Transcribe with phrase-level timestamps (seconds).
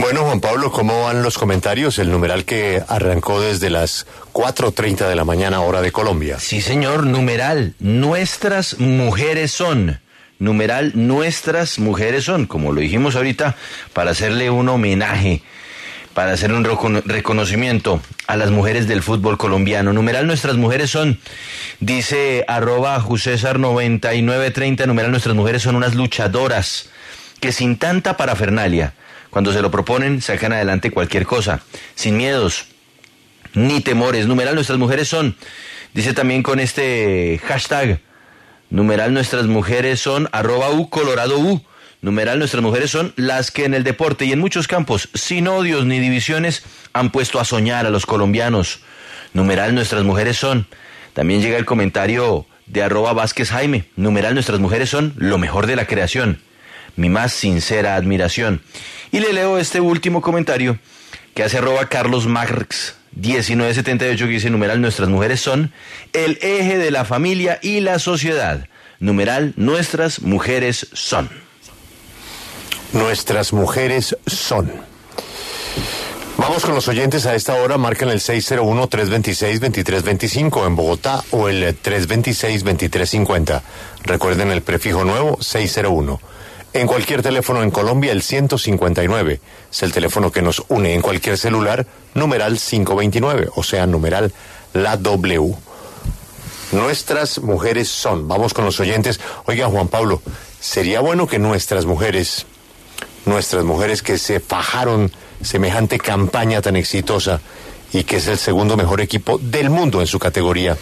[0.00, 1.98] Bueno, Juan Pablo, ¿cómo van los comentarios?
[1.98, 6.40] El numeral que arrancó desde las 4.30 de la mañana hora de Colombia.
[6.40, 7.74] Sí, señor, numeral.
[7.80, 10.00] Nuestras mujeres son.
[10.38, 13.56] Numeral, nuestras mujeres son, como lo dijimos ahorita,
[13.92, 15.42] para hacerle un homenaje,
[16.14, 19.92] para hacer un reconocimiento a las mujeres del fútbol colombiano.
[19.92, 21.20] Numeral, nuestras mujeres son,
[21.78, 26.88] dice arroba Jusésar 9930, numeral, nuestras mujeres son unas luchadoras
[27.38, 28.94] que sin tanta parafernalia,
[29.30, 31.62] cuando se lo proponen, sacan adelante cualquier cosa,
[31.94, 32.66] sin miedos
[33.54, 34.26] ni temores.
[34.26, 35.36] Numeral, nuestras mujeres son,
[35.94, 38.00] dice también con este hashtag,
[38.70, 41.62] numeral, nuestras mujeres son arroba U Colorado U.
[42.02, 45.84] Numeral, nuestras mujeres son las que en el deporte y en muchos campos, sin odios
[45.84, 46.62] ni divisiones,
[46.94, 48.80] han puesto a soñar a los colombianos.
[49.34, 50.66] Numeral, nuestras mujeres son.
[51.12, 53.84] También llega el comentario de arroba Vázquez Jaime.
[53.96, 56.40] Numeral, nuestras mujeres son lo mejor de la creación.
[56.96, 58.62] Mi más sincera admiración.
[59.12, 60.78] Y le leo este último comentario
[61.34, 65.72] que hace arroba Carlos Marx 1978 que dice numeral nuestras mujeres son
[66.12, 68.68] el eje de la familia y la sociedad.
[68.98, 71.30] Numeral nuestras mujeres son.
[72.92, 74.72] Nuestras mujeres son.
[76.36, 83.60] Vamos con los oyentes a esta hora, marcan el 601-326-2325 en Bogotá o el 326-2350.
[84.04, 86.18] Recuerden el prefijo nuevo 601.
[86.72, 89.40] En cualquier teléfono en Colombia, el 159
[89.72, 90.94] es el teléfono que nos une.
[90.94, 94.32] En cualquier celular, numeral 529, o sea, numeral
[94.72, 95.54] la W.
[96.70, 98.28] Nuestras mujeres son.
[98.28, 99.18] Vamos con los oyentes.
[99.46, 100.22] Oiga, Juan Pablo,
[100.60, 102.46] sería bueno que nuestras mujeres,
[103.26, 105.10] nuestras mujeres que se fajaron
[105.42, 107.40] semejante campaña tan exitosa
[107.92, 110.76] y que es el segundo mejor equipo del mundo en su categoría,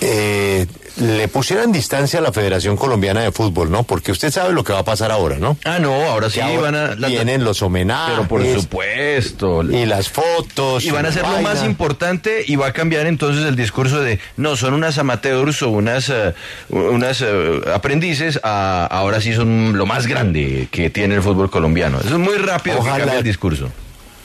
[0.00, 3.82] eh, le pusieran distancia a la Federación Colombiana de Fútbol, ¿no?
[3.82, 5.56] Porque usted sabe lo que va a pasar ahora, ¿no?
[5.64, 6.94] Ah, no, ahora sí van a...
[6.94, 8.14] Vienen los homenajes.
[8.14, 9.62] Pero por supuesto.
[9.64, 10.84] Y las fotos.
[10.84, 14.20] Y van a ser lo más importante y va a cambiar entonces el discurso de,
[14.36, 16.34] no, son unas amateurs o unas, eh,
[16.68, 21.98] unas eh, aprendices, ahora sí son lo más grande que tiene el fútbol colombiano.
[21.98, 23.70] Eso es muy rápido Ojalá, el discurso.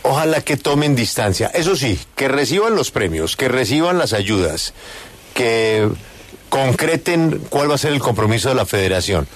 [0.03, 1.47] Ojalá que tomen distancia.
[1.53, 4.74] Eso sí, que reciban los premios, que reciban las ayudas,
[5.34, 5.90] que
[6.50, 9.28] concreten cuál va a ser el compromiso de la federación,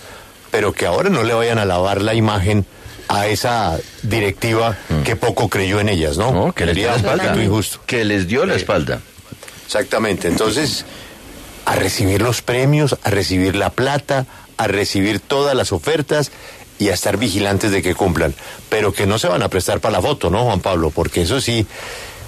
[0.51, 2.65] pero que ahora no le vayan a lavar la imagen
[3.07, 5.03] a esa directiva mm.
[5.03, 6.53] que poco creyó en ellas, ¿no?
[6.53, 7.35] que les dio la espalda.
[7.85, 9.01] Que les dio la espalda.
[9.65, 10.27] Exactamente.
[10.27, 10.85] Entonces,
[11.65, 14.25] a recibir los premios, a recibir la plata,
[14.57, 16.31] a recibir todas las ofertas
[16.79, 18.33] y a estar vigilantes de que cumplan.
[18.69, 20.91] Pero que no se van a prestar para la foto, ¿no, Juan Pablo?
[20.91, 21.65] Porque eso sí,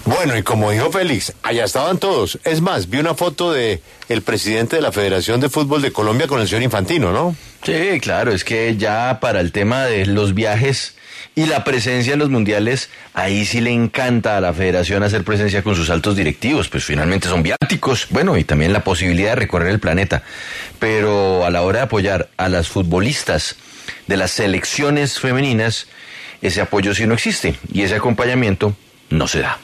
[0.06, 2.38] bueno, y como dijo Félix, allá estaban todos.
[2.44, 6.28] Es más, vi una foto de el presidente de la Federación de Fútbol de Colombia
[6.28, 7.36] con el señor Infantino, ¿no?
[7.64, 10.94] Sí, claro, es que ya para el tema de los viajes
[11.34, 15.62] y la presencia en los mundiales, ahí sí le encanta a la federación hacer presencia
[15.62, 19.68] con sus altos directivos, pues finalmente son viáticos, bueno, y también la posibilidad de recorrer
[19.68, 20.22] el planeta.
[20.78, 23.56] Pero a la hora de apoyar a las futbolistas
[24.06, 25.88] de las selecciones femeninas,
[26.42, 28.76] ese apoyo sí no existe y ese acompañamiento
[29.10, 29.58] no se da.